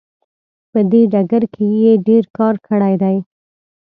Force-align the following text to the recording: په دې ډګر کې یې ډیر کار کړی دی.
په 0.71 0.79
دې 0.91 1.01
ډګر 1.11 1.43
کې 1.53 1.65
یې 1.81 1.93
ډیر 2.07 2.23
کار 2.37 2.55
کړی 2.67 2.93
دی. 3.01 3.17